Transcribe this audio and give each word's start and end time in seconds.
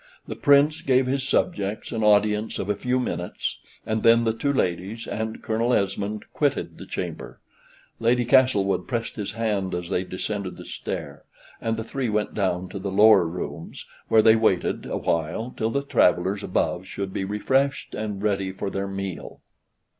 The 0.27 0.35
Prince 0.35 0.81
gave 0.81 1.05
his 1.05 1.27
subjects 1.27 1.91
an 1.91 2.03
audience 2.03 2.57
of 2.57 2.71
a 2.71 2.75
few 2.75 2.99
minutes, 2.99 3.59
and 3.85 4.01
then 4.01 4.23
the 4.23 4.33
two 4.33 4.51
ladies 4.51 5.05
and 5.05 5.43
Colonel 5.43 5.75
Esmond 5.75 6.25
quitted 6.33 6.79
the 6.79 6.87
chamber. 6.87 7.39
Lady 7.99 8.25
Castlewood 8.25 8.87
pressed 8.87 9.15
his 9.15 9.33
hand 9.33 9.75
as 9.75 9.89
they 9.89 10.03
descended 10.03 10.57
the 10.57 10.65
stair, 10.65 11.23
and 11.61 11.77
the 11.77 11.83
three 11.83 12.09
went 12.09 12.33
down 12.33 12.67
to 12.69 12.79
the 12.79 12.89
lower 12.89 13.27
rooms, 13.27 13.85
where 14.07 14.23
they 14.23 14.35
waited 14.35 14.87
awhile 14.87 15.53
till 15.55 15.69
the 15.69 15.83
travellers 15.83 16.41
above 16.41 16.87
should 16.87 17.13
be 17.13 17.23
refreshed 17.23 17.93
and 17.93 18.23
ready 18.23 18.51
for 18.51 18.71
their 18.71 18.87
meal. 18.87 19.41